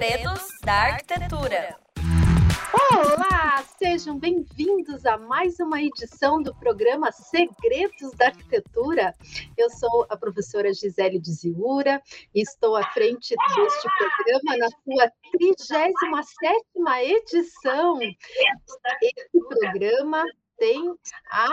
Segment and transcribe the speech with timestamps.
[0.00, 1.76] Segredos da Arquitetura.
[2.90, 9.14] Olá, sejam bem-vindos a mais uma edição do programa Segredos da Arquitetura.
[9.58, 12.02] Eu sou a professora Gisele de Ziura
[12.34, 17.98] e estou à frente deste programa na sua 37ª edição.
[19.02, 20.24] Esse programa
[20.56, 20.94] tem
[21.30, 21.46] a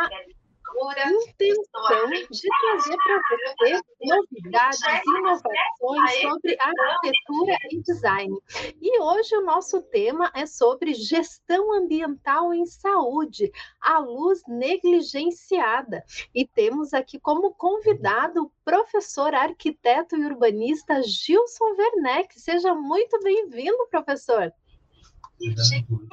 [1.09, 8.37] intenção de trazer para você novidades, inovações sobre arquitetura e design.
[8.81, 16.03] E hoje o nosso tema é sobre gestão ambiental em saúde, a luz negligenciada.
[16.33, 22.39] E temos aqui como convidado o professor arquiteto e urbanista Gilson Werneck.
[22.39, 24.53] Seja muito bem-vindo, professor.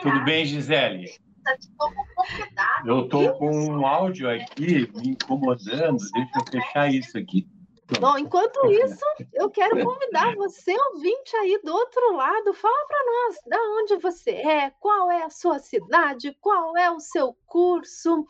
[0.02, 1.23] Tudo bem, Gisele?
[2.84, 5.98] Eu estou com um áudio aqui me incomodando.
[6.12, 7.46] Deixa eu fechar isso aqui.
[8.00, 13.36] Bom, enquanto isso, eu quero convidar você, ouvinte aí do outro lado, fala para nós
[13.46, 18.26] da onde você é, qual é a sua cidade, qual é o seu curso,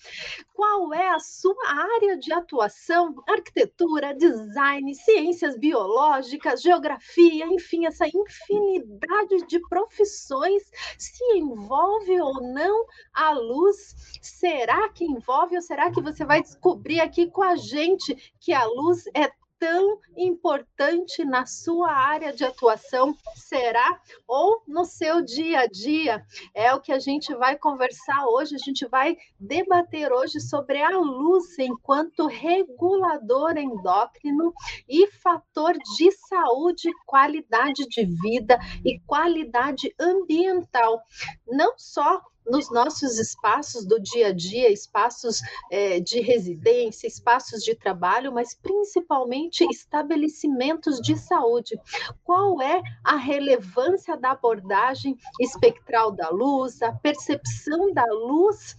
[0.53, 9.47] qual é a sua área de atuação, arquitetura, design, ciências biológicas, geografia, enfim, essa infinidade
[9.49, 10.63] de profissões
[10.99, 13.95] se envolve ou não a luz?
[14.21, 18.67] Será que envolve ou será que você vai descobrir aqui com a gente que a
[18.67, 19.31] luz é
[19.65, 23.99] tão importante na sua área de atuação será
[24.29, 26.23] ou no seu dia a dia?
[26.53, 30.91] É o que a gente vai conversar hoje, a gente vai debater hoje sobre a
[30.99, 34.53] luz enquanto regulador endócrino
[34.87, 41.01] e fator de saúde, qualidade de vida e qualidade ambiental.
[41.47, 47.75] Não só nos nossos espaços do dia a dia, espaços é, de residência, espaços de
[47.75, 51.79] trabalho, mas principalmente estabelecimentos de saúde.
[52.23, 58.77] Qual é a relevância da abordagem espectral da luz, a percepção da luz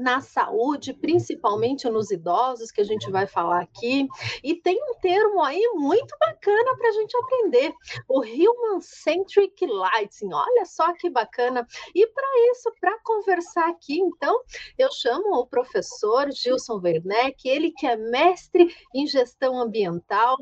[0.00, 4.08] na saúde, principalmente nos idosos, que a gente vai falar aqui.
[4.42, 7.74] E tem um termo aí muito bacana para a gente aprender:
[8.08, 10.32] o Human Centric Lighting.
[10.32, 11.66] Olha só que bacana.
[11.94, 14.40] E para isso, para conversar aqui, então,
[14.78, 20.38] eu chamo o professor Gilson Werneck, ele que é mestre em gestão ambiental,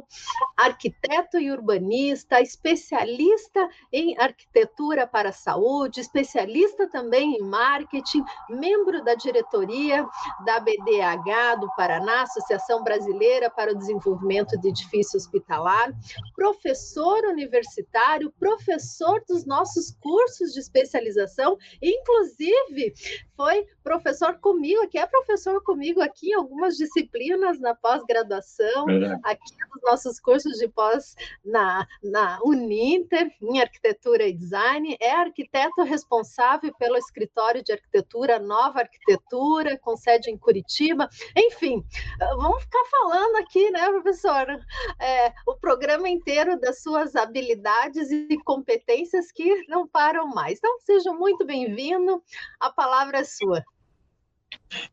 [0.56, 9.14] arquiteto e urbanista, especialista em arquitetura para a saúde, especialista também em marketing, membro da
[9.14, 10.06] diretoria diretoria
[10.44, 15.92] da BDH do Paraná, Associação Brasileira para o Desenvolvimento de Edifício Hospitalar,
[16.34, 22.94] professor universitário, professor dos nossos cursos de especialização, inclusive
[23.38, 28.84] foi professor comigo, que é professor comigo aqui em algumas disciplinas na pós-graduação,
[29.22, 35.84] aqui nos nossos cursos de pós na, na Uninter, em arquitetura e design, é arquiteto
[35.84, 41.08] responsável pelo escritório de arquitetura Nova Arquitetura com sede em Curitiba.
[41.36, 41.84] Enfim,
[42.18, 44.60] vamos ficar falando aqui, né, professora,
[45.00, 50.58] é, o programa inteiro das suas habilidades e competências que não param mais.
[50.58, 52.20] Então, seja muito bem-vindo,
[52.58, 53.64] a palavra é sua.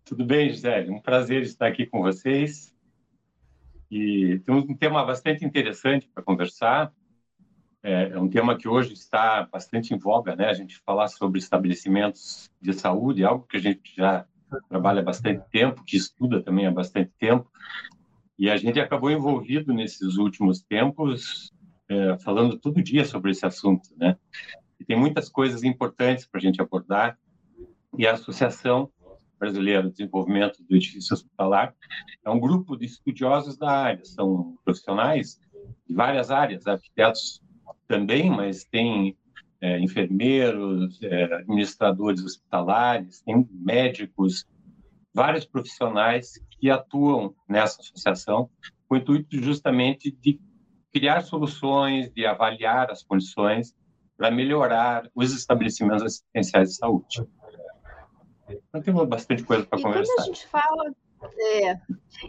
[0.03, 0.91] Tudo bem, Gisele?
[0.91, 2.75] Um prazer estar aqui com vocês.
[3.89, 6.93] E temos um tema bastante interessante para conversar.
[7.81, 10.47] É, é um tema que hoje está bastante em voga, né?
[10.47, 14.25] A gente falar sobre estabelecimentos de saúde, algo que a gente já
[14.69, 17.49] trabalha há bastante tempo, que estuda também há bastante tempo,
[18.37, 21.53] e a gente acabou envolvido nesses últimos tempos,
[21.87, 24.17] é, falando todo dia sobre esse assunto, né?
[24.79, 27.17] E tem muitas coisas importantes para a gente abordar,
[27.97, 28.89] e a Associação
[29.39, 31.73] Brasileira de Desenvolvimento do Edifício Hospitalar
[32.23, 35.39] é um grupo de estudiosos da área, são profissionais
[35.87, 37.41] de várias áreas, arquitetos
[37.87, 39.17] também, mas tem
[39.61, 44.45] é, enfermeiros, é, administradores hospitalares, tem médicos,
[45.13, 48.49] vários profissionais que atuam nessa associação
[48.87, 50.39] com o intuito justamente de
[50.93, 53.75] criar soluções, de avaliar as condições
[54.17, 57.23] para melhorar os estabelecimentos assistenciais de saúde.
[58.49, 60.13] Então, temos bastante coisa para conversar.
[60.15, 60.91] Quando a gente fala
[61.37, 61.79] é.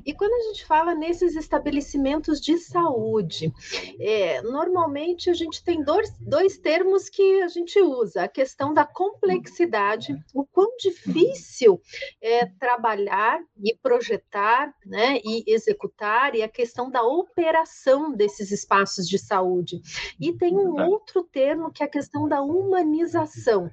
[0.04, 3.52] E quando a gente fala nesses estabelecimentos de saúde,
[4.00, 8.84] é, normalmente a gente tem dois, dois termos que a gente usa: a questão da
[8.84, 11.80] complexidade, o quão difícil
[12.20, 19.18] é trabalhar e projetar, né, e executar, e a questão da operação desses espaços de
[19.18, 19.80] saúde.
[20.20, 23.70] E tem um outro termo que é a questão da humanização.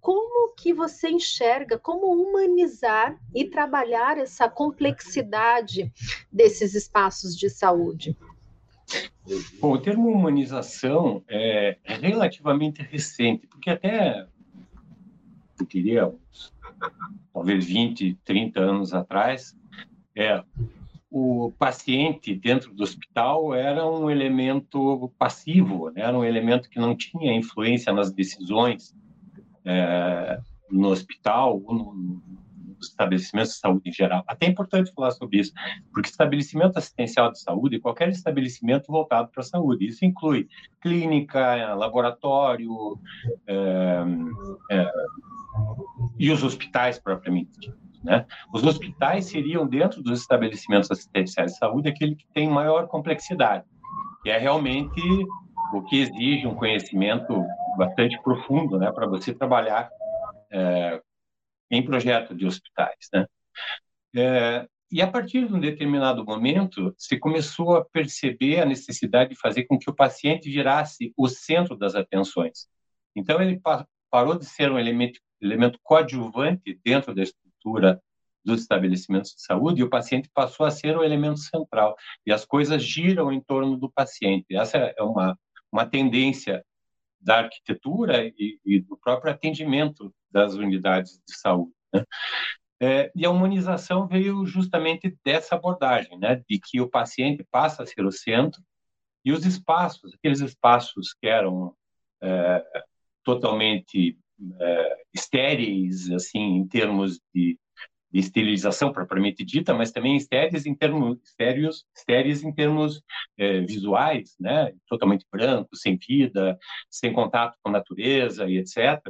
[0.00, 5.92] Como que você enxerga, como humanizar e trabalhar essa complexidade
[6.32, 8.16] desses espaços de saúde?
[9.60, 14.26] Bom, o termo humanização é relativamente recente, porque até,
[15.58, 16.12] eu diria,
[17.32, 19.56] talvez 20, 30 anos atrás,
[20.16, 20.42] é,
[21.10, 26.02] o paciente dentro do hospital era um elemento passivo, né?
[26.02, 28.94] era um elemento que não tinha influência nas decisões
[29.64, 30.40] é,
[30.70, 32.22] no hospital ou no,
[32.80, 34.24] dos estabelecimentos de saúde em geral.
[34.26, 35.52] Até é importante falar sobre isso,
[35.92, 39.86] porque estabelecimento assistencial de saúde é qualquer estabelecimento voltado para a saúde.
[39.86, 40.48] Isso inclui
[40.80, 42.98] clínica, laboratório
[43.46, 44.04] é,
[44.70, 44.90] é,
[46.18, 47.72] e os hospitais propriamente.
[48.02, 48.24] Né?
[48.52, 53.64] Os hospitais seriam, dentro dos estabelecimentos assistenciais de saúde, aquele que tem maior complexidade,
[54.22, 55.00] que é realmente
[55.74, 57.44] o que exige um conhecimento
[57.76, 59.90] bastante profundo né, para você trabalhar
[60.50, 61.00] é,
[61.70, 63.08] em projeto de hospitais.
[63.12, 63.26] Né?
[64.16, 69.36] É, e a partir de um determinado momento, se começou a perceber a necessidade de
[69.36, 72.66] fazer com que o paciente virasse o centro das atenções.
[73.14, 73.60] Então, ele
[74.10, 78.02] parou de ser um elemento, elemento coadjuvante dentro da estrutura
[78.44, 81.94] dos estabelecimentos de saúde e o paciente passou a ser o elemento central.
[82.26, 84.56] E as coisas giram em torno do paciente.
[84.56, 85.38] Essa é uma,
[85.70, 86.64] uma tendência
[87.20, 91.72] da arquitetura e, e do próprio atendimento das unidades de saúde.
[91.92, 92.04] Né?
[92.82, 97.86] É, e a humanização veio justamente dessa abordagem, né, de que o paciente passa a
[97.86, 98.62] ser o centro
[99.22, 101.74] e os espaços, aqueles espaços que eram
[102.22, 102.64] é,
[103.22, 104.18] totalmente
[104.58, 107.58] é, estéreis, assim, em termos de,
[108.10, 113.02] de, esterilização propriamente dita, mas também estéreis em termos estéreos, estéreis em termos
[113.36, 119.02] é, visuais, né, totalmente branco, sem vida, sem contato com a natureza e etc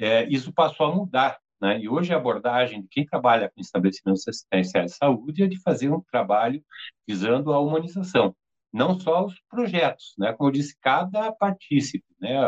[0.00, 1.38] é, isso passou a mudar.
[1.60, 1.80] Né?
[1.80, 5.90] E hoje a abordagem de quem trabalha com estabelecimentos assistenciais de saúde é de fazer
[5.90, 6.64] um trabalho
[7.06, 8.34] visando a humanização,
[8.72, 10.32] não só os projetos, né?
[10.32, 12.40] como eu disse, cada partícipe, né?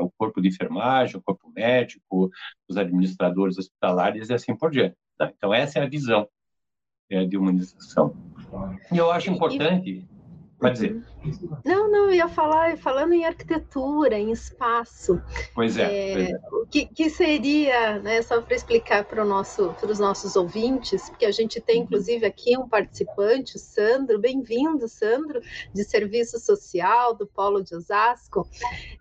[0.00, 2.30] O corpo de enfermagem, o corpo médico,
[2.68, 4.96] os administradores hospitalares e assim por diante.
[5.16, 5.32] Tá?
[5.34, 6.28] Então essa é a visão
[7.10, 8.14] é, de humanização.
[8.92, 10.06] E eu acho importante
[10.58, 11.02] Pode dizer.
[11.64, 15.20] Não, não, eu ia falar, falando em arquitetura, em espaço.
[15.54, 15.82] Pois é.
[15.82, 16.40] é, é.
[16.52, 21.30] O que, que, seria, né, só para explicar para, nosso, os nossos ouvintes, porque a
[21.30, 25.40] gente tem, inclusive, aqui um participante, o Sandro, bem-vindo, Sandro,
[25.72, 28.48] de Serviço Social do Polo de Osasco.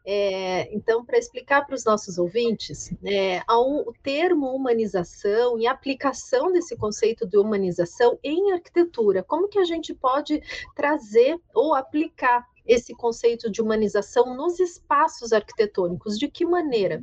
[0.05, 6.51] É, então, para explicar para os nossos ouvintes, é, o termo humanização e a aplicação
[6.51, 10.41] desse conceito de humanização em arquitetura, como que a gente pode
[10.75, 16.17] trazer ou aplicar esse conceito de humanização nos espaços arquitetônicos?
[16.17, 17.01] De que maneira?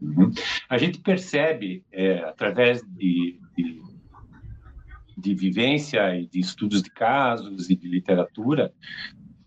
[0.00, 0.30] Uhum.
[0.68, 3.82] A gente percebe, é, através de, de,
[5.16, 8.72] de, vivência e de estudos de casos e de literatura,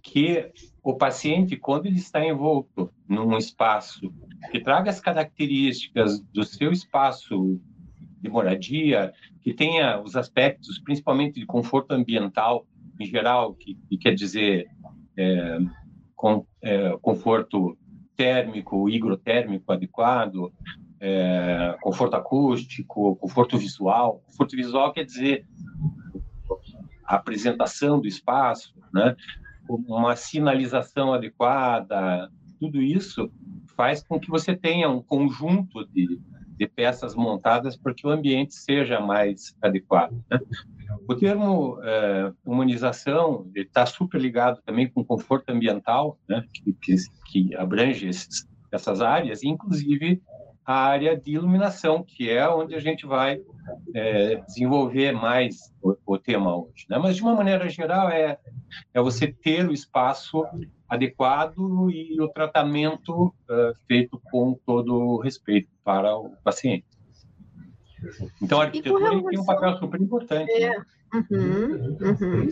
[0.02, 0.52] que
[0.84, 4.14] o paciente, quando ele está envolto num espaço
[4.52, 7.60] que traga as características do seu espaço
[8.22, 12.68] de moradia, que tenha os aspectos, principalmente de conforto ambiental,
[13.04, 14.68] em geral, que, que quer dizer
[15.18, 15.60] é,
[16.16, 17.78] com, é, conforto
[18.16, 20.52] térmico, higrotérmico adequado,
[21.00, 24.24] é, conforto acústico, conforto visual.
[24.26, 25.46] Conforto visual quer dizer
[27.06, 29.16] a apresentação do espaço, né?
[29.68, 32.30] uma sinalização adequada,
[32.60, 33.32] tudo isso
[33.76, 36.22] faz com que você tenha um conjunto de,
[36.56, 40.14] de peças montadas para que o ambiente seja mais adequado.
[40.30, 40.40] Né?
[41.08, 46.96] O termo é, humanização está super ligado também com conforto ambiental, né, que, que,
[47.28, 50.22] que abrange esses, essas áreas, inclusive
[50.66, 53.42] a área de iluminação, que é onde a gente vai
[53.94, 56.86] é, desenvolver mais o, o, tema hoje.
[56.90, 56.98] Né?
[56.98, 58.38] Mas, de uma maneira geral, é,
[58.94, 60.46] é você ter o espaço
[60.88, 66.86] adequado e o tratamento uh, feito com todo respeito para o paciente.
[68.42, 69.30] Então, a arquitetura relação...
[69.30, 70.52] tem um papel super importante.
[70.52, 70.70] É.
[70.70, 70.86] Né?
[71.14, 72.48] Uhum, uhum.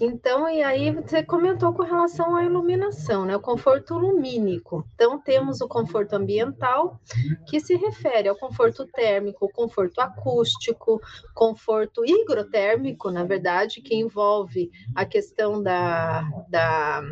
[0.00, 3.34] Então, e aí você comentou com relação à iluminação, né?
[3.34, 4.86] O conforto lumínico.
[4.94, 7.00] Então, temos o conforto ambiental,
[7.48, 11.00] que se refere ao conforto térmico, conforto acústico,
[11.34, 17.02] conforto higrotérmico, na verdade, que envolve a questão da, da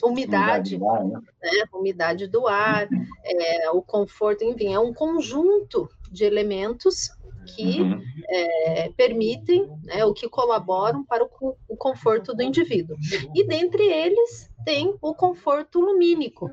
[0.00, 1.20] umidade, umidade do ar, né?
[1.42, 1.64] né?
[1.72, 2.88] umidade do ar
[3.24, 7.10] é, o conforto, enfim, é um conjunto de elementos
[7.54, 8.00] que uhum.
[8.28, 12.96] é, permitem, né, o que colaboram para o, o, conforto do indivíduo.
[13.34, 16.48] E dentre eles tem o conforto lumínico.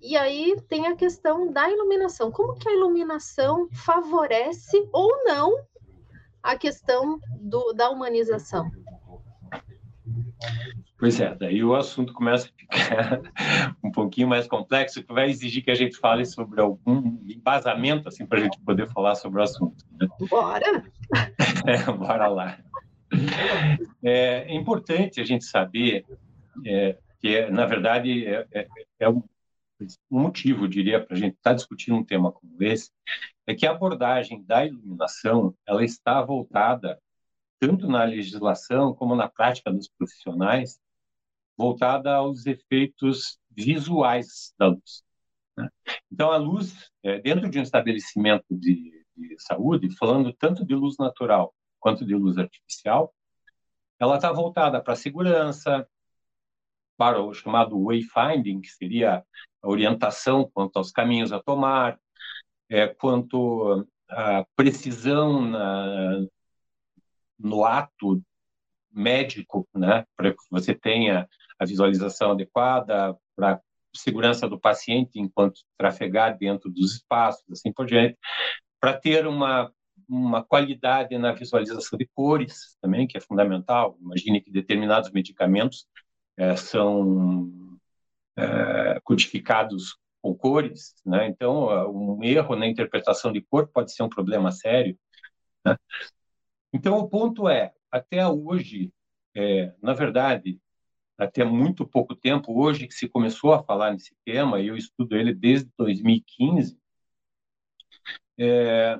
[0.00, 2.30] E aí tem a questão da iluminação.
[2.30, 5.58] Como que a iluminação favorece ou não
[6.42, 8.70] a questão do, da humanização?
[11.00, 13.22] Pois é, daí o assunto começa a ficar
[13.82, 18.26] um pouquinho mais complexo, que vai exigir que a gente fale sobre algum embasamento, assim,
[18.26, 19.82] para a gente poder falar sobre o assunto.
[19.98, 20.06] Né?
[20.28, 20.84] Bora!
[21.66, 22.58] É, bora lá.
[24.02, 26.06] É, é, importante a gente saber
[26.64, 28.68] é, que, na verdade, é, é,
[29.00, 29.22] é um
[30.10, 32.90] motivo, diria, para a gente estar tá discutindo um tema como esse,
[33.46, 36.98] é que a abordagem da iluminação ela está voltada
[37.58, 40.80] tanto na legislação como na prática dos profissionais
[41.60, 45.04] voltada aos efeitos visuais da luz.
[45.56, 45.68] Né?
[46.10, 50.96] Então, a luz, é, dentro de um estabelecimento de, de, saúde, falando tanto de luz
[50.98, 53.14] natural quanto de luz artificial,
[53.98, 55.86] ela está voltada para a segurança,
[56.96, 59.22] para o chamado wayfinding, que seria
[59.62, 62.00] a orientação quanto aos caminhos a tomar,
[62.70, 66.26] é, quanto à precisão na,
[67.38, 68.22] no ato
[68.90, 71.28] médico, né, para que você tenha
[71.60, 73.60] a visualização adequada, para
[73.94, 78.16] segurança do paciente enquanto trafegar dentro dos espaços, assim por diante,
[78.80, 79.70] para ter uma
[80.08, 83.96] uma qualidade na visualização de cores também, que é fundamental.
[84.00, 85.86] Imagine que determinados medicamentos
[86.36, 87.78] é, são
[88.36, 91.28] é, codificados com cores, né?
[91.28, 94.98] Então, um erro na interpretação de cor pode ser um problema sério.
[95.64, 95.76] Né?
[96.72, 98.92] Então, o ponto é, até hoje,
[99.34, 100.60] é, na verdade,
[101.20, 105.14] até muito pouco tempo, hoje que se começou a falar nesse tema, e eu estudo
[105.14, 106.78] ele desde 2015,
[108.38, 108.98] é,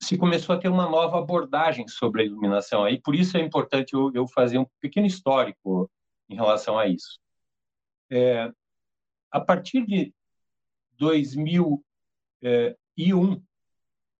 [0.00, 2.84] se começou a ter uma nova abordagem sobre a iluminação.
[2.84, 5.90] Aí, por isso é importante eu, eu fazer um pequeno histórico
[6.28, 7.20] em relação a isso.
[8.10, 8.50] É,
[9.30, 10.14] a partir de
[10.96, 11.82] 2001,
[12.42, 12.76] é,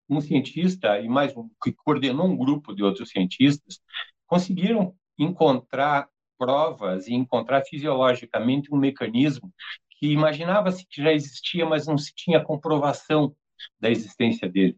[0.08, 3.80] um cientista e mais um que coordenou um grupo de outros cientistas
[4.26, 9.52] conseguiram encontrar provas e encontrar fisiologicamente um mecanismo
[9.90, 13.34] que imaginava-se que já existia, mas não se tinha comprovação
[13.78, 14.76] da existência dele,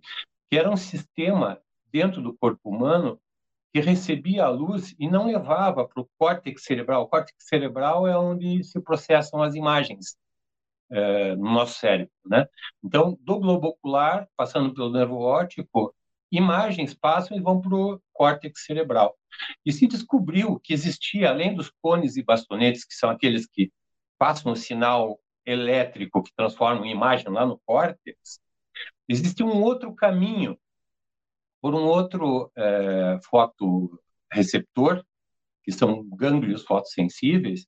[0.50, 1.58] que era um sistema
[1.90, 3.18] dentro do corpo humano
[3.72, 7.02] que recebia a luz e não levava para o córtex cerebral.
[7.02, 10.16] O córtex cerebral é onde se processam as imagens
[10.90, 12.46] é, no nosso cérebro, né?
[12.82, 15.94] Então, do globo ocular, passando pelo nervo óptico,
[16.30, 19.16] imagens passam e vão para o córtex cerebral.
[19.64, 23.73] E se descobriu que existia, além dos cones e bastonetes, que são aqueles que
[24.19, 28.41] passam o sinal elétrico que transformam em imagem lá no córtex,
[29.09, 30.59] existe um outro caminho
[31.61, 35.03] por um outro é, fotoreceptor,
[35.62, 37.67] que são gânglios fotossensíveis.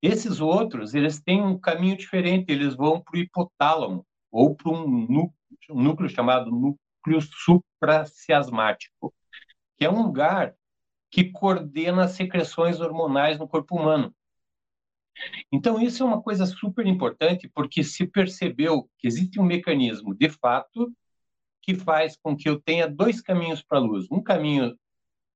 [0.00, 4.86] Esses outros, eles têm um caminho diferente, eles vão para o hipotálamo, ou para um
[4.86, 5.34] núcleo,
[5.70, 9.12] um núcleo chamado núcleo supraciasmático,
[9.76, 10.54] que é um lugar
[11.12, 14.14] que coordena as secreções hormonais no corpo humano.
[15.52, 20.30] Então, isso é uma coisa super importante, porque se percebeu que existe um mecanismo, de
[20.30, 20.90] fato,
[21.60, 24.06] que faz com que eu tenha dois caminhos para a luz.
[24.10, 24.74] Um caminho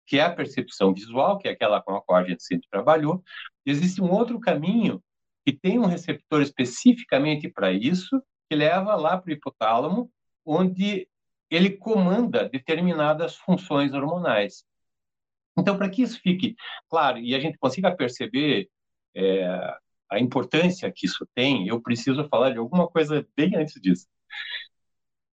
[0.07, 3.23] que é a percepção visual, que é aquela com a qual a gente sempre trabalhou.
[3.67, 5.03] Existe um outro caminho
[5.45, 10.11] que tem um receptor especificamente para isso, que leva lá para o hipotálamo,
[10.45, 11.07] onde
[11.51, 14.65] ele comanda determinadas funções hormonais.
[15.59, 16.55] Então, para que isso fique
[16.89, 18.69] claro e a gente consiga perceber
[19.15, 19.77] é,
[20.11, 24.07] a importância que isso tem, eu preciso falar de alguma coisa bem antes disso.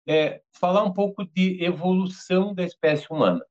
[0.07, 3.45] É, falar um pouco de evolução da espécie humana.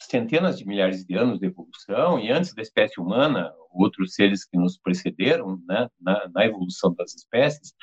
[0.00, 4.56] Centenas de milhares de anos de evolução, e antes da espécie humana, outros seres que
[4.56, 7.74] nos precederam né, na, na evolução das espécies,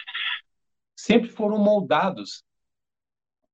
[0.95, 2.43] sempre foram moldados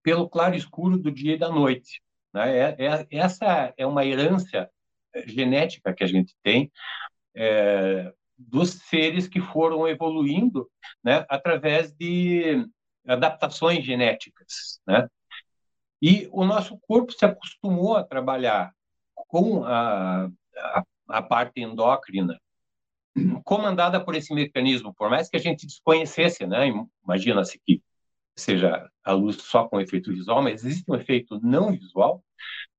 [0.03, 2.01] pelo claro escuro do dia e da noite.
[2.33, 2.57] Né?
[2.57, 4.69] É, é, essa é uma herança
[5.13, 6.71] eh, genética que a gente tem
[7.35, 10.69] é, dos seres que foram evoluindo
[11.03, 12.65] né, através de
[13.07, 14.79] adaptações genéticas.
[14.87, 15.07] Né?
[16.01, 18.73] E o nosso corpo se acostumou a trabalhar
[19.15, 22.39] com a, a, a parte endócrina
[23.43, 26.71] comandada por esse mecanismo, por mais que a gente desconhecesse, né?
[27.03, 27.81] Imagina-se que
[28.39, 32.23] seja a luz só com efeito visual, mas existe um efeito não visual,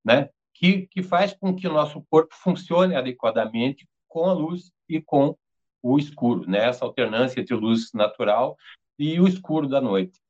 [0.04, 5.00] né, que, que faz com que o nosso corpo funcione adequadamente com a luz e
[5.00, 5.36] com
[5.82, 8.56] o escuro, né, essa alternância entre luz natural
[8.98, 10.20] e o escuro da noite.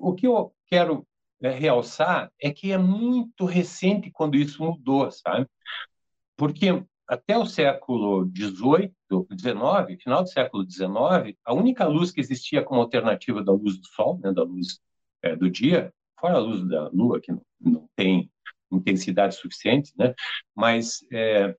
[0.00, 1.06] O que eu quero
[1.42, 5.46] é, realçar é que é muito recente quando isso mudou, sabe?
[6.36, 8.92] Porque até o século XVIII,
[9.38, 13.86] XIX, final do século XIX, a única luz que existia como alternativa da luz do
[13.86, 14.80] Sol, né, da luz
[15.22, 18.30] é, do dia, fora a luz da Lua, que não, não tem
[18.70, 20.14] intensidade suficiente, né?
[20.54, 21.54] Mas é,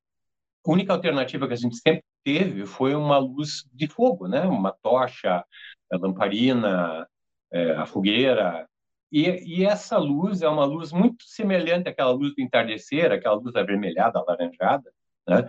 [0.66, 4.42] a única alternativa que a gente sempre teve foi uma luz de fogo, né?
[4.44, 5.46] Uma tocha,
[5.92, 7.08] a lamparina,
[7.52, 8.68] é, a fogueira.
[9.12, 13.56] E, e, essa luz é uma luz muito semelhante àquela luz do entardecer, aquela luz
[13.56, 14.92] avermelhada, alaranjada,
[15.28, 15.48] né?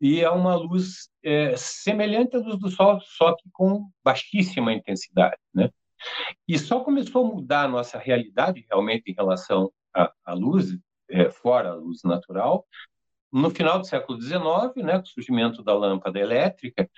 [0.00, 5.38] E é uma luz é, semelhante à luz do sol, só que com baixíssima intensidade,
[5.54, 5.70] né?
[6.46, 10.76] E só começou a mudar a nossa realidade realmente em relação à, à luz,
[11.08, 12.66] é, fora a luz natural,
[13.32, 16.88] no final do século XIX, né, com o surgimento da lâmpada elétrica,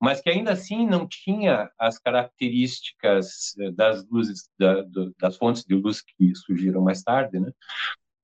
[0.00, 5.64] mas que ainda assim não tinha as características eh, das luzes da, do, das fontes
[5.64, 7.52] de luz que surgiram mais tarde, né?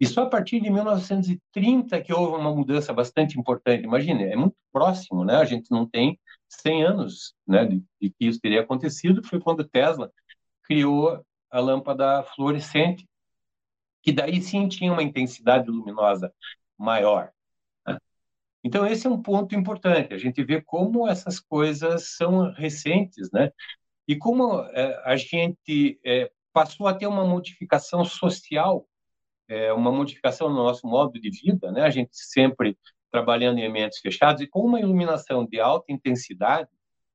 [0.01, 3.85] E só a partir de 1930 que houve uma mudança bastante importante.
[3.85, 5.37] Imagine, é muito próximo, né?
[5.37, 9.23] A gente não tem 100 anos, né, de, de que isso teria acontecido.
[9.25, 10.11] Foi quando Tesla
[10.63, 13.09] criou a lâmpada fluorescente,
[14.03, 16.33] que daí sim tinha uma intensidade luminosa
[16.79, 17.33] maior.
[18.63, 23.51] Então, esse é um ponto importante, a gente vê como essas coisas são recentes, né?
[24.07, 28.88] E como é, a gente é, passou a ter uma modificação social,
[29.49, 31.83] é, uma modificação no nosso modo de vida, né?
[31.83, 32.77] A gente sempre
[33.11, 36.69] trabalhando em ambientes fechados e com uma iluminação de alta intensidade,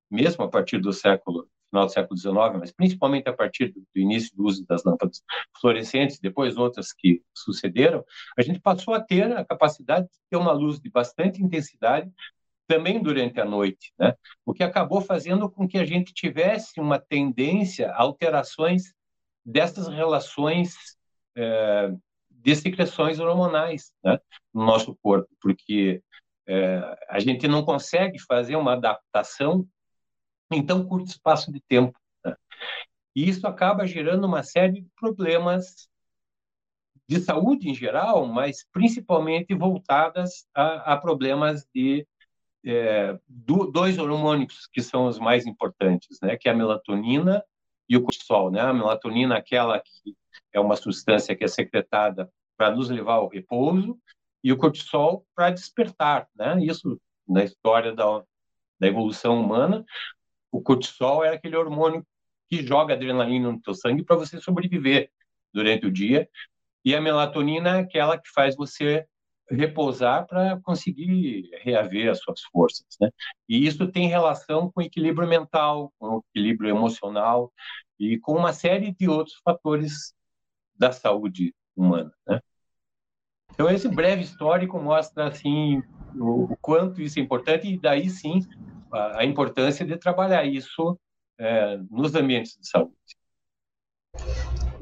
[0.10, 4.36] mesmo a partir do século final do século XIX, mas principalmente a partir do, início
[4.36, 5.24] do uso das lâmpadas
[5.60, 8.06] fluorescentes, depois outras que sucederam,
[8.38, 12.12] a gente passou a ter a capacidade de ter uma luz de bastante intensidade
[12.68, 14.14] também durante a noite, né?
[14.46, 18.94] O que acabou fazendo com que a gente tivesse uma tendência a alterações
[19.44, 20.76] dessas relações
[21.36, 21.92] é,
[22.44, 24.20] de secreções hormonais né,
[24.54, 26.04] no nosso corpo, porque
[26.46, 29.66] é, a gente não consegue fazer uma adaptação
[30.52, 31.98] em tão curto espaço de tempo.
[32.24, 32.36] Né?
[33.16, 35.88] E isso acaba gerando uma série de problemas
[37.08, 42.06] de saúde em geral, mas principalmente voltadas a, a problemas de
[42.66, 46.38] é, do, dois hormônios que são os mais importantes, né?
[46.38, 47.44] Que é a melatonina
[47.90, 48.62] e o cortisol, né?
[48.62, 50.16] A melatonina, aquela que
[50.54, 53.98] é uma substância que é secretada para nos levar ao repouso,
[54.44, 56.58] e o cortisol para despertar, né?
[56.64, 58.22] Isso na história da,
[58.80, 59.86] da evolução humana,
[60.52, 62.06] o cortisol é aquele hormônio
[62.50, 65.10] que joga adrenalina no teu sangue para você sobreviver
[65.54, 66.30] durante o dia.
[66.86, 69.06] E a melatonina é aquela que faz você
[69.50, 73.10] repousar para conseguir reaver as suas forças, né?
[73.48, 77.52] E isso tem relação com equilíbrio mental, com equilíbrio emocional
[78.00, 80.14] e com uma série de outros fatores
[80.76, 82.40] da saúde humana, né?
[83.54, 85.82] Então esse breve histórico mostra assim
[86.16, 88.40] o, quanto isso é importante e daí sim
[88.92, 91.00] a, importância de trabalhar isso
[91.40, 92.94] é, nos ambientes de saúde.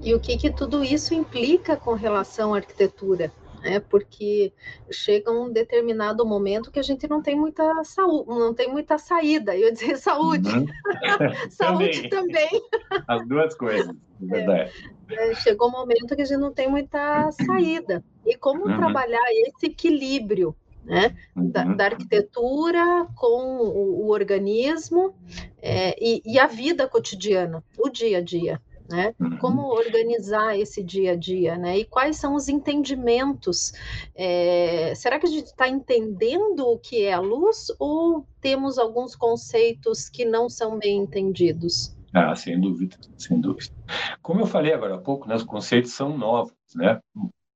[0.03, 3.31] E o que, que tudo isso implica com relação à arquitetura?
[3.63, 4.51] É porque
[4.89, 9.55] chega um determinado momento que a gente não tem muita saúde, não tem muita saída.
[9.55, 10.65] Eu ia dizer saúde, uhum.
[11.49, 12.49] saúde também.
[12.49, 12.69] também.
[13.07, 14.71] As duas coisas, verdade.
[15.09, 18.03] É, é, chegou um momento que a gente não tem muita saída.
[18.25, 18.77] E como uhum.
[18.77, 21.15] trabalhar esse equilíbrio né?
[21.35, 21.77] Da, uhum.
[21.77, 25.15] da, arquitetura com o, o organismo
[25.61, 28.59] é, e, e, a vida cotidiana, o dia a dia.
[28.91, 29.15] Né?
[29.19, 29.37] Uhum.
[29.37, 31.79] Como organizar esse dia a dia, né?
[31.79, 33.71] E quais são os entendimentos?
[34.13, 39.15] É, será que a gente está entendendo o que é a luz ou temos alguns
[39.15, 41.95] conceitos que não são bem entendidos?
[42.13, 43.73] Ah, sem dúvida, sem dúvida.
[44.21, 46.99] Como eu falei agora há pouco, né, os conceitos são novos, né?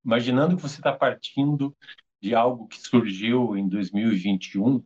[0.04, 1.76] Imaginando que você está partindo
[2.22, 4.82] de algo que surgiu em 2021,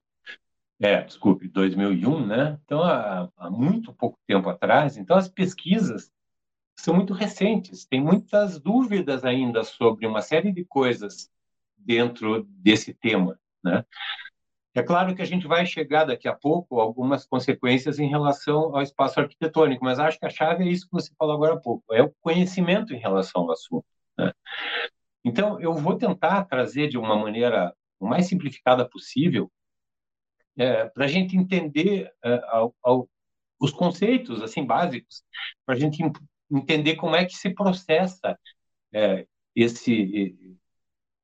[0.81, 2.59] é, desculpe, 2001, né?
[2.65, 4.97] Então, há, há muito pouco tempo atrás.
[4.97, 6.11] Então, as pesquisas
[6.81, 11.31] são muito recentes, tem muitas dúvidas ainda sobre uma série de coisas
[11.77, 13.85] dentro desse tema, né?
[14.73, 18.83] É claro que a gente vai chegar daqui a pouco algumas consequências em relação ao
[18.83, 21.93] espaço arquitetônico, mas acho que a chave é isso que você falou agora há pouco,
[21.93, 23.85] é o conhecimento em relação ao assunto.
[24.17, 24.33] Né?
[25.25, 29.51] Então, eu vou tentar trazer de uma maneira o mais simplificada possível
[30.57, 33.09] é, para a gente entender é, ao, ao,
[33.61, 35.25] os conceitos assim básicos,
[35.67, 36.01] para a gente
[36.51, 38.39] entender como é que se processa
[38.93, 40.59] é, esse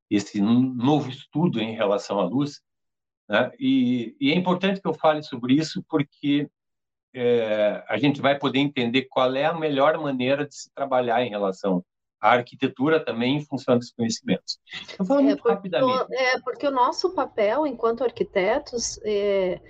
[0.09, 2.61] esse novo estudo em relação à luz.
[3.29, 3.51] Né?
[3.59, 6.49] E, e, é importante que eu fale sobre isso porque
[7.13, 11.31] é, a gente vai poder entender qual é a melhor maneira de se trabalhar em
[11.31, 11.85] relação
[12.21, 14.59] a arquitetura também em função dos conhecimentos.
[14.85, 16.15] Então, falando é, muito rapidamente.
[16.15, 19.61] É, porque o nosso papel enquanto arquitetos é,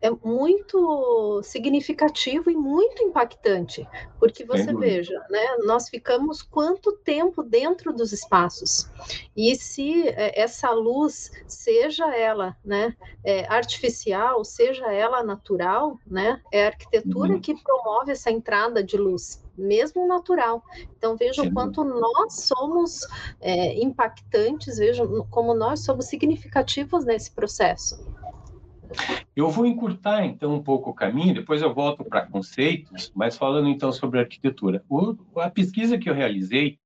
[0.00, 3.86] é muito significativo e muito impactante,
[4.18, 8.90] porque você veja, né, nós ficamos quanto tempo dentro dos espaços,
[9.36, 16.64] e se é, essa luz, seja ela né, é, artificial, seja ela natural, né, é
[16.64, 17.40] a arquitetura uhum.
[17.40, 20.62] que promove essa entrada de luz mesmo natural.
[20.96, 23.06] Então, vejam quanto nós somos
[23.40, 28.12] é, impactantes, vejam como nós somos significativos nesse processo.
[29.34, 33.68] Eu vou encurtar então um pouco o caminho, depois eu volto para conceitos, mas falando
[33.68, 34.84] então sobre arquitetura.
[34.88, 36.78] O, a pesquisa que eu realizei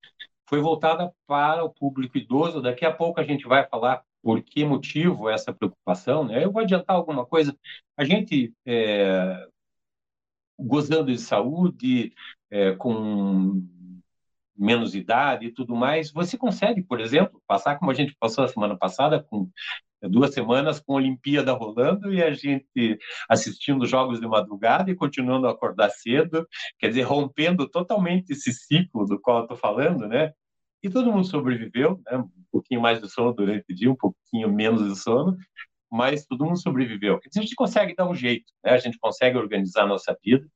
[0.49, 2.63] foi voltada para o público idoso.
[2.63, 6.25] Daqui a pouco a gente vai falar por que motivo essa preocupação.
[6.25, 6.45] Né?
[6.45, 7.57] Eu vou adiantar alguma coisa.
[7.97, 9.47] A gente, é,
[10.59, 12.13] gozando de saúde,
[12.51, 13.63] é, com
[14.57, 18.49] menos idade e tudo mais, você consegue, por exemplo, passar como a gente passou a
[18.49, 19.51] semana passada, com
[20.03, 25.47] duas semanas com a Olimpíada rolando e a gente assistindo jogos de madrugada e continuando
[25.47, 26.47] a acordar cedo,
[26.79, 30.33] quer dizer, rompendo totalmente esse ciclo do qual eu estou falando, né?
[30.83, 32.19] E todo mundo sobreviveu, né?
[32.19, 35.37] um pouquinho mais de sono durante o dia, um pouquinho menos de sono,
[35.97, 37.19] mas todo mundo sobreviveu.
[37.19, 38.73] Quer dizer, a gente consegue dar um jeito, né?
[38.73, 40.47] a gente consegue organizar a nossa vida,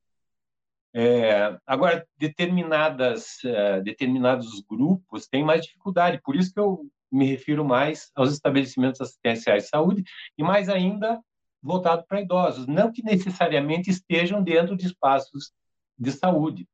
[0.93, 7.63] é, agora, determinadas, uh, determinados grupos têm mais dificuldade, por isso que eu me refiro
[7.63, 10.03] mais aos estabelecimentos assistenciais de saúde
[10.37, 11.19] e mais ainda
[11.61, 15.53] voltado para idosos, não que necessariamente estejam dentro de espaços
[15.97, 16.67] de saúde,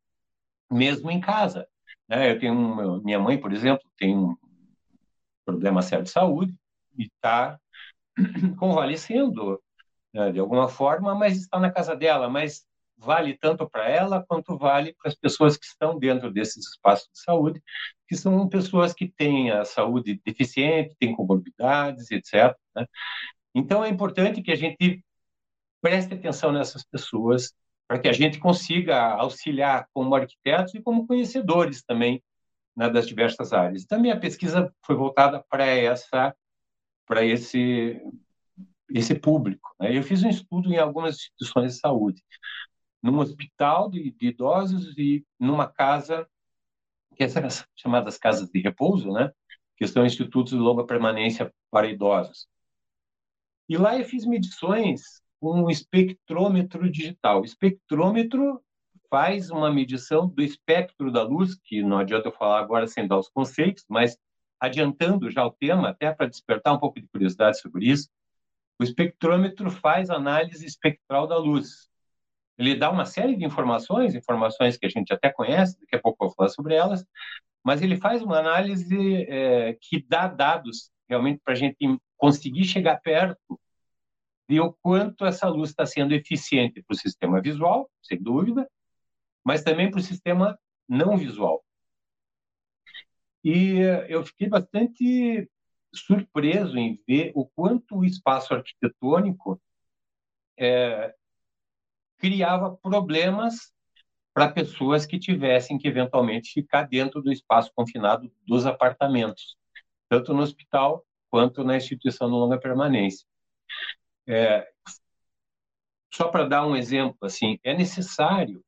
[0.72, 1.68] mesmo em casa.
[2.08, 2.32] Né?
[2.32, 4.36] Eu tenho um, minha mãe, por exemplo, tem um
[5.46, 6.56] problema sério de saúde
[6.98, 7.60] e está
[8.58, 9.62] convalescendo
[10.14, 12.66] né, de alguma forma, mas está na casa dela, mas
[12.98, 17.22] vale tanto para ela quanto vale para as pessoas que estão dentro desses espaços de
[17.22, 17.62] saúde,
[18.08, 22.56] que são pessoas que têm a saúde deficiente, têm comorbidades, etc.
[22.76, 22.86] Né?
[23.54, 25.04] Então é importante que a gente
[25.82, 27.54] preste atenção nessas pessoas
[27.88, 32.22] para que a gente consiga auxiliar como arquitetos e como conhecedores também
[32.76, 33.86] né, das diversas áreas.
[33.86, 36.36] Também a pesquisa foi voltada para essa,
[37.08, 38.02] para esse
[38.90, 39.76] esse público.
[39.80, 39.98] Né?
[39.98, 42.24] Eu fiz um estudo em algumas instituições de saúde
[43.02, 46.28] num hospital de, de idosos e numa casa,
[47.16, 47.28] que é
[47.76, 49.32] chamadas casas de repouso, né?
[49.76, 52.48] que são institutos de longa permanência para idosos.
[53.70, 57.42] E lá eu fiz medições com um espectrômetro digital.
[57.42, 58.64] O espectrômetro
[59.10, 63.20] faz uma medição do espectro da luz, que não adianta eu falar agora sem dar
[63.20, 64.18] os conceitos, mas
[64.60, 68.10] adiantando já o tema, até para despertar um pouco de curiosidade sobre isso,
[68.80, 71.90] o espectrômetro faz análise espectral da luz.
[72.58, 76.24] Ele dá uma série de informações, informações que a gente até conhece, daqui a pouco
[76.24, 77.06] eu vou falar sobre elas,
[77.64, 81.78] mas ele faz uma análise é, que dá dados realmente para a gente
[82.16, 83.60] conseguir chegar perto
[84.50, 88.68] de o quanto essa luz está sendo eficiente para o sistema visual, sem dúvida,
[89.44, 91.64] mas também para o sistema não visual.
[93.50, 93.78] E
[94.10, 95.50] eu fiquei bastante
[95.96, 99.58] surpreso em ver o quanto o espaço arquitetônico
[100.58, 101.16] é,
[102.18, 103.74] criava problemas
[104.34, 109.56] para pessoas que tivessem que eventualmente ficar dentro do espaço confinado dos apartamentos,
[110.10, 113.26] tanto no hospital quanto na instituição de longa permanência.
[114.28, 114.70] É,
[116.14, 118.62] só para dar um exemplo, assim, é necessário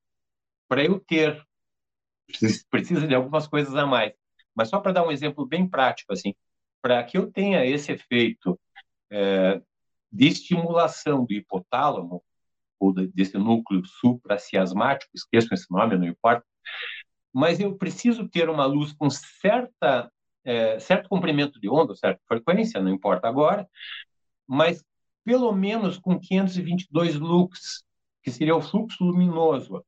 [0.70, 1.46] para eu ter
[2.70, 4.14] precisa de algumas coisas a mais,
[4.60, 6.36] mas só para dar um exemplo bem prático, assim,
[6.82, 8.60] para que eu tenha esse efeito
[9.10, 9.62] é,
[10.12, 12.22] de estimulação do hipotálamo,
[12.78, 16.46] ou desse núcleo supraciasmático, esqueçam esse nome, não importa,
[17.32, 20.12] mas eu preciso ter uma luz com certa,
[20.44, 23.66] é, certo comprimento de onda, certa frequência, não importa agora,
[24.46, 24.84] mas
[25.24, 27.86] pelo menos com 522 lux,
[28.22, 29.86] que seria o fluxo luminoso,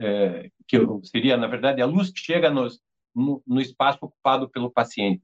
[0.00, 2.80] é, que seria, na verdade, a luz que chega nos,
[3.14, 5.22] no, espaço ocupado pelo paciente.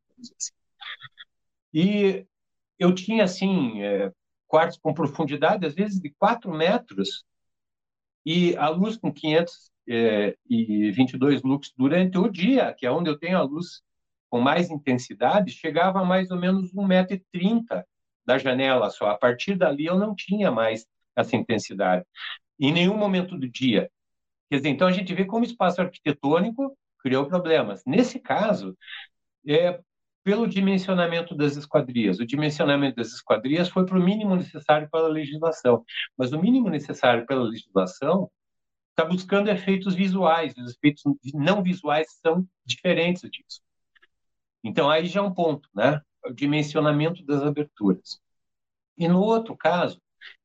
[1.72, 2.26] E
[2.79, 4.12] eu tinha, assim, é,
[4.46, 7.24] quartos com profundidade, às vezes, de 4 metros,
[8.24, 13.38] e a luz com 522 é, lux durante o dia, que é onde eu tenho
[13.38, 13.83] a luz
[14.29, 17.85] com mais intensidade, chegava a mais ou menos 1,30m
[18.24, 19.09] da janela só.
[19.09, 22.05] A partir dali eu não tinha mais essa intensidade,
[22.59, 23.90] em nenhum momento do dia.
[24.48, 27.83] Quer dizer, então a gente vê como o espaço arquitetônico criou problemas.
[27.87, 28.77] Nesse caso,
[29.47, 29.81] é,
[30.23, 32.19] pelo dimensionamento das esquadrias.
[32.19, 35.85] O dimensionamento das esquadrias foi para o mínimo necessário pela legislação,
[36.17, 38.31] mas o mínimo necessário pela legislação
[38.91, 43.63] está buscando efeitos visuais, os efeitos não visuais são diferentes disso.
[44.63, 46.01] Então, aí já é um ponto, né?
[46.25, 48.21] O dimensionamento das aberturas.
[48.99, 50.01] E no outro caso,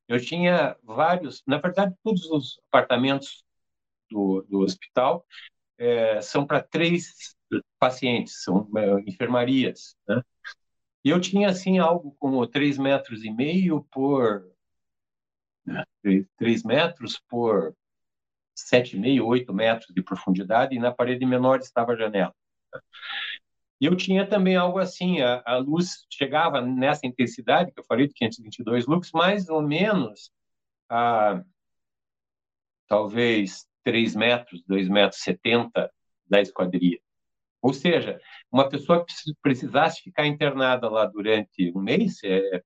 [0.08, 3.44] eu tinha vários, na verdade, todos os apartamentos
[4.10, 5.26] do, do hospital
[5.77, 7.35] é, são para três
[7.79, 10.21] pacientes, são é, enfermarias, né?
[11.03, 14.51] E eu tinha, assim, algo como três metros e meio por...
[15.65, 15.83] Né,
[16.38, 17.75] três metros por
[18.55, 22.33] sete meio, oito metros de profundidade, e na parede menor estava a janela.
[23.79, 28.07] E eu tinha também algo assim, a, a, luz chegava nessa intensidade, que eu falei,
[28.07, 30.31] de 522 lux, mais ou menos
[30.89, 31.43] a
[32.88, 35.89] talvez 3 metros, 2 metros 70
[36.28, 37.00] da esquadria.
[37.62, 38.19] Ou seja,
[38.52, 42.63] uma pessoa que precisasse ficar internada lá durante um mês, é, é,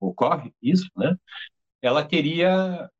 [0.00, 1.16] ocorre isso, né?
[1.80, 2.90] Ela teria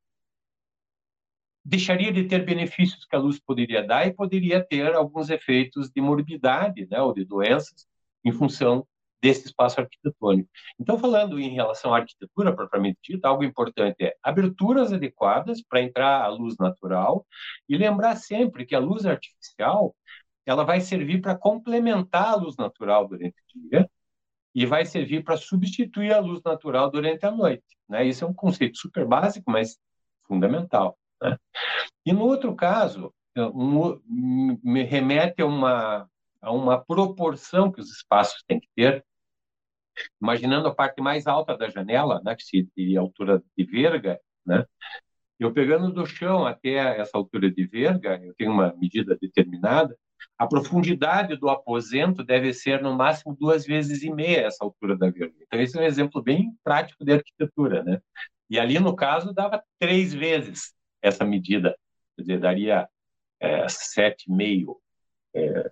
[1.64, 6.00] deixaria de ter benefícios que a luz poderia dar e poderia ter alguns efeitos de
[6.00, 7.86] morbidade, né, ou de doenças,
[8.24, 8.86] em função
[9.22, 10.50] desse espaço arquitetônico.
[10.80, 16.22] Então, falando em relação à arquitetura propriamente dita, algo importante é aberturas adequadas para entrar
[16.22, 17.24] a luz natural
[17.68, 19.94] e lembrar sempre que a luz artificial
[20.44, 23.90] ela vai servir para complementar a luz natural durante o dia
[24.54, 27.64] e vai servir para substituir a luz natural durante a noite.
[27.88, 28.04] Né?
[28.04, 29.78] Isso é um conceito super básico, mas
[30.26, 30.98] fundamental.
[31.22, 31.36] Né?
[32.04, 33.14] E no outro caso,
[34.62, 36.08] me remete a uma,
[36.40, 39.04] a uma proporção que os espaços têm que ter,
[40.20, 44.64] imaginando a parte mais alta da janela, né, que se de altura de verga, né,
[45.38, 49.96] eu pegando do chão até essa altura de verga, eu tenho uma medida determinada,
[50.38, 55.10] a profundidade do aposento deve ser no máximo duas vezes e meia essa altura da
[55.10, 55.34] verga.
[55.42, 58.00] Então esse é um exemplo bem prático de arquitetura, né?
[58.48, 61.76] E ali no caso dava três vezes essa medida,
[62.14, 62.88] quer dizer, daria
[63.40, 64.76] é, 7,5
[65.34, 65.70] é,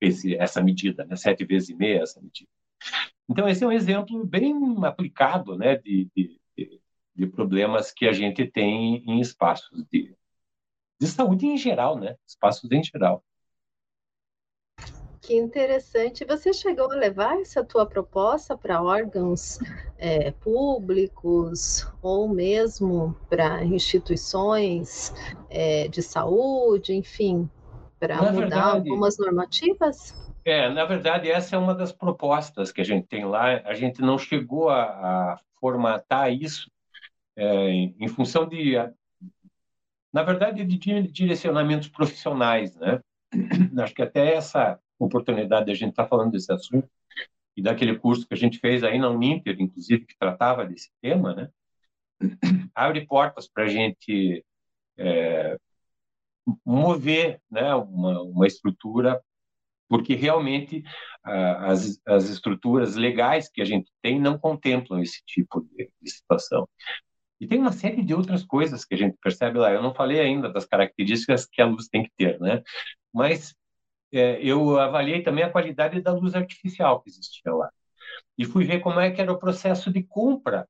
[0.00, 1.16] esse, essa medida, né?
[1.16, 2.50] sete vezes e meia essa medida.
[3.28, 6.40] Então, esse é um exemplo bem aplicado né, de, de,
[7.14, 10.14] de problemas que a gente tem em espaços de,
[11.00, 12.16] de saúde em geral, né?
[12.26, 13.24] espaços em geral.
[15.22, 16.22] Que interessante.
[16.26, 19.58] Você chegou a levar essa tua proposta para órgãos
[19.96, 25.14] é, públicos ou mesmo para instituições
[25.48, 27.48] é, de saúde, enfim,
[27.98, 30.23] para mudar verdade, algumas normativas?
[30.44, 33.62] É, na verdade, essa é uma das propostas que a gente tem lá.
[33.64, 34.82] A gente não chegou a,
[35.32, 36.70] a formatar isso
[37.36, 38.74] é, em função de,
[40.12, 40.78] na verdade, de
[41.08, 43.00] direcionamentos profissionais, né?
[43.82, 46.88] Acho que até essa oportunidade de a gente estar tá falando desse assunto
[47.56, 51.34] e daquele curso que a gente fez aí na Uninter, inclusive, que tratava desse tema,
[51.34, 51.50] né?
[52.74, 54.44] abre portas para a gente
[54.96, 55.58] é,
[56.64, 59.20] mover né, uma, uma estrutura,
[59.88, 60.82] porque realmente
[61.24, 66.68] as, as estruturas legais que a gente tem não contemplam esse tipo de, de situação.
[67.40, 69.70] E tem uma série de outras coisas que a gente percebe lá.
[69.72, 72.62] Eu não falei ainda das características que a luz tem que ter, né?
[73.12, 73.54] Mas
[74.12, 77.70] é, eu avaliei também a qualidade da luz artificial que existia lá.
[78.38, 80.68] E fui ver como é que era o processo de compra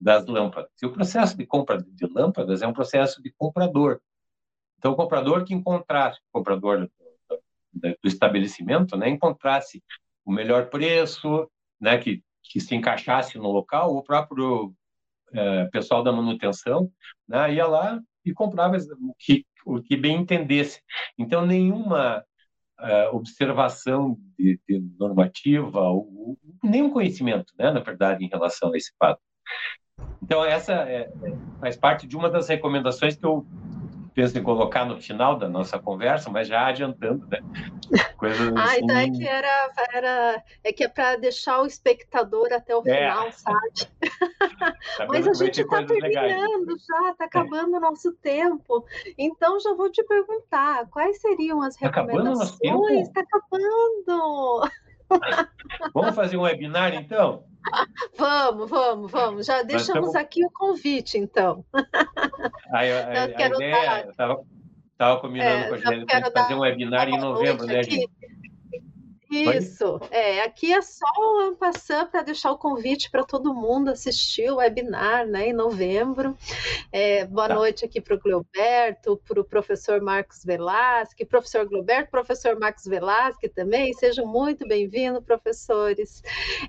[0.00, 0.70] das lâmpadas.
[0.82, 4.00] E o processo de compra de lâmpadas é um processo de comprador.
[4.78, 6.88] Então, o comprador que encontrasse, o comprador
[7.72, 9.82] do, estabelecimento, né, encontrasse
[10.24, 11.48] o melhor preço,
[11.80, 14.74] né, que, que se encaixasse no local, o próprio
[15.32, 16.90] é, pessoal da manutenção
[17.28, 20.82] né, ia lá e comprava o que, o que bem entendesse.
[21.18, 22.24] Então, nenhuma
[22.80, 28.92] uh, observação de, de normativa, ou, nenhum conhecimento, né, na verdade, em relação a esse
[28.98, 29.20] fato.
[30.22, 31.10] Então, essa é, é,
[31.60, 33.46] faz parte de uma das recomendações que eu
[34.18, 37.38] penso em colocar no final da nossa conversa, mas já adiantando, né?
[38.16, 38.80] Coisas ah, assim...
[38.82, 42.96] então é que era, era é que é para deixar o espectador até o é.
[42.96, 43.88] final, sabe?
[44.96, 46.84] Tá mas a gente está terminando legais.
[46.84, 48.84] já, está acabando o nosso tempo.
[49.16, 53.06] Então já vou te perguntar, quais seriam as tá recomendações?
[53.06, 54.68] Está acabando.
[55.94, 57.44] Vamos fazer um webinar então?
[58.16, 59.46] Vamos, vamos, vamos.
[59.46, 61.64] Já deixamos aqui o convite, então.
[62.70, 67.66] A, a, a ideia, estava combinando é, com a gente fazer um webinar em novembro,
[67.66, 68.10] né, gente?
[69.30, 74.50] Isso, é, aqui é só o Ampassan para deixar o convite para todo mundo assistir
[74.50, 76.34] o webinar né, em novembro.
[76.90, 77.54] É, boa tá.
[77.54, 83.50] noite aqui para o Gleoberto, para o professor Marcos Velasque, professor Gleoberto, professor Marcos Velasque
[83.50, 86.22] também, sejam muito bem-vindos, professores.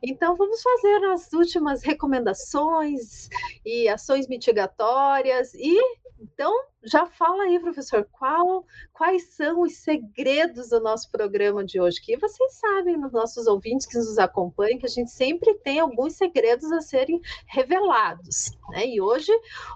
[0.04, 3.30] Então, vamos fazer as últimas recomendações
[3.66, 5.80] e ações mitigatórias e
[6.22, 6.54] Então,
[6.84, 12.02] já fala aí, professor, qual, quais são os segredos do nosso programa de hoje?
[12.02, 16.14] Que vocês sabem, nos nossos ouvintes que nos acompanham, que a gente sempre tem alguns
[16.14, 18.52] segredos a serem revelados.
[18.70, 18.88] Né?
[18.88, 19.32] E hoje,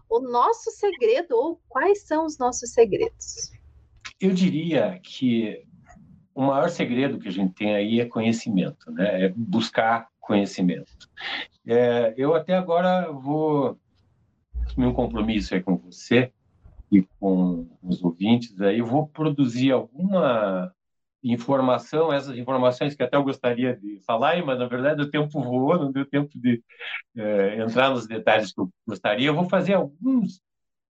[0.10, 3.52] o nosso segredo, ou quais são os nossos segredos?
[4.20, 5.66] Eu diria que
[6.36, 9.26] o maior segredo que a gente tem aí é conhecimento, né?
[9.26, 11.10] é buscar conhecimento.
[11.66, 13.78] É, eu até agora vou
[14.66, 16.32] assumir um compromisso aí com você
[16.92, 20.74] e com os ouvintes, aí eu vou produzir alguma
[21.24, 25.78] informação, essas informações que até eu gostaria de falar, mas na verdade o tempo voou,
[25.78, 26.62] não deu tempo de
[27.16, 29.28] é, entrar nos detalhes que eu gostaria.
[29.28, 30.42] Eu vou fazer alguns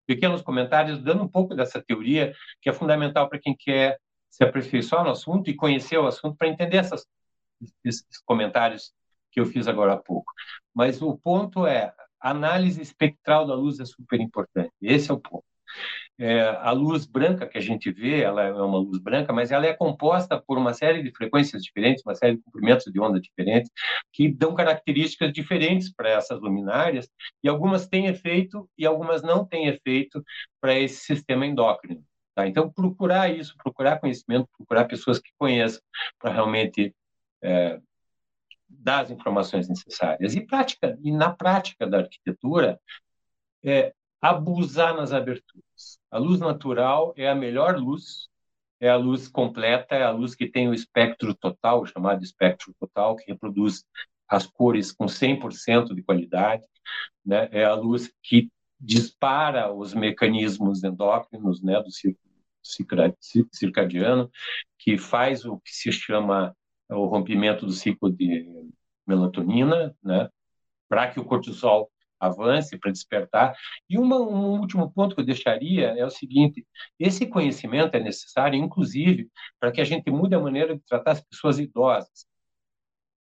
[0.08, 5.04] pequenos comentários dando um pouco dessa teoria que é fundamental para quem quer se aperfeiçoar
[5.04, 7.06] no assunto e conhecer o assunto para entender essas,
[7.84, 8.94] esses comentários
[9.32, 10.32] que eu fiz agora há pouco.
[10.74, 14.72] Mas o ponto é, a análise espectral da luz é super importante.
[14.82, 15.44] Esse é o ponto.
[16.18, 19.66] É, a luz branca que a gente vê, ela é uma luz branca, mas ela
[19.66, 23.72] é composta por uma série de frequências diferentes, uma série de comprimentos de onda diferentes,
[24.14, 27.10] que dão características diferentes para essas luminárias,
[27.44, 30.24] e algumas têm efeito e algumas não têm efeito
[30.60, 32.04] para esse sistema endócrino.
[32.36, 32.48] Tá?
[32.48, 35.82] Então, procurar isso, procurar conhecimento, procurar pessoas que conheçam
[36.20, 36.94] para realmente
[37.42, 37.80] é,
[38.80, 40.36] dar as informações necessárias.
[40.36, 42.80] E prática, e na prática da arquitetura,
[43.64, 46.00] é abusar nas aberturas.
[46.10, 48.28] A luz natural é a melhor luz,
[48.80, 53.16] é a luz completa, é a luz que tem o espectro total, chamado espectro total,
[53.16, 53.84] que reproduz
[54.28, 56.64] as cores com 100% de qualidade,
[57.26, 57.50] né?
[57.52, 62.20] É a luz que dispara os mecanismos endócrinos, né, do ciclo
[63.52, 64.32] circadiano,
[64.80, 66.56] que faz o que se chama
[66.96, 68.70] o rompimento do ciclo de
[69.08, 70.30] melatonina, né,
[70.90, 73.56] para que o cortisol avance, para despertar.
[73.90, 76.66] E uma, um último ponto que eu deixaria é o seguinte:
[77.00, 81.22] esse conhecimento é necessário, inclusive, para que a gente mude a maneira de tratar as
[81.22, 82.28] pessoas idosas.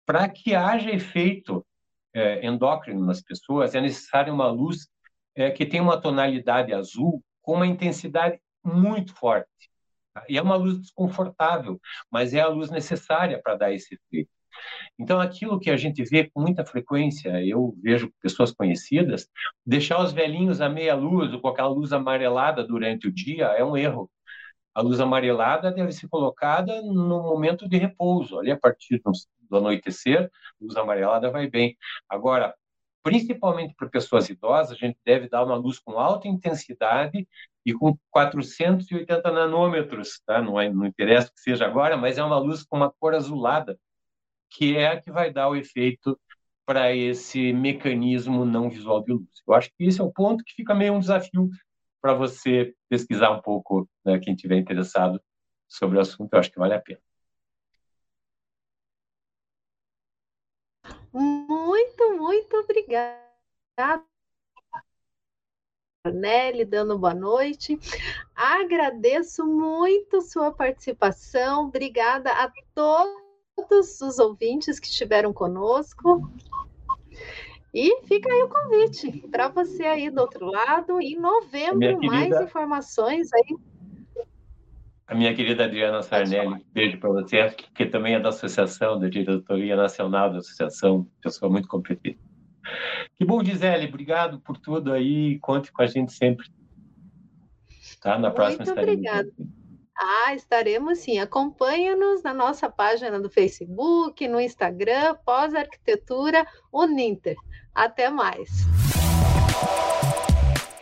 [0.04, 1.64] Para que haja efeito
[2.12, 4.88] é, endócrino nas pessoas, é necessária uma luz
[5.34, 9.49] é, que tenha uma tonalidade azul com uma intensidade muito forte.
[10.28, 11.80] E é uma luz desconfortável,
[12.10, 14.30] mas é a luz necessária para dar esse efeito.
[14.98, 19.28] Então, aquilo que a gente vê com muita frequência, eu vejo pessoas conhecidas,
[19.64, 23.64] deixar os velhinhos à meia luz ou com aquela luz amarelada durante o dia é
[23.64, 24.10] um erro.
[24.74, 29.00] A luz amarelada deve ser colocada no momento de repouso, ali a partir
[29.48, 31.76] do anoitecer, a luz amarelada vai bem.
[32.08, 32.54] Agora,
[33.02, 37.26] principalmente para pessoas idosas, a gente deve dar uma luz com alta intensidade
[37.64, 40.40] e com 480 nanômetros, tá?
[40.42, 43.78] Não, é, não interessa que seja agora, mas é uma luz com uma cor azulada,
[44.50, 46.18] que é a que vai dar o efeito
[46.66, 49.28] para esse mecanismo não visual de luz.
[49.46, 51.50] Eu acho que esse é o ponto que fica meio um desafio
[52.00, 55.20] para você pesquisar um pouco, né, quem tiver interessado
[55.68, 57.00] sobre o assunto, eu acho que vale a pena.
[61.12, 61.59] Muito
[62.90, 64.04] obrigada.
[66.12, 67.78] Nelly, dando boa noite.
[68.34, 71.66] Agradeço muito sua participação.
[71.66, 76.30] Obrigada a todos os ouvintes que estiveram conosco.
[77.72, 81.00] E fica aí o convite para você aí do outro lado.
[81.00, 83.56] Em novembro, querida, mais informações aí.
[85.06, 89.76] A minha querida Adriana Sarnelli, beijo para você, que também é da Associação, da Diretoria
[89.76, 92.29] Nacional da Associação, pessoa muito competente.
[93.16, 96.46] Que bom, Gisele, obrigado por tudo aí, conte com a gente sempre.
[98.00, 98.18] Tá?
[98.18, 99.30] Na próxima Muito obrigada.
[99.96, 101.18] Ah, estaremos sim.
[101.18, 107.36] Acompanhe-nos na nossa página do Facebook, no Instagram, Pós-Arquitetura Uninter.
[107.74, 108.48] Até mais.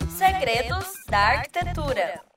[0.09, 2.28] Segredos da Arquitetura.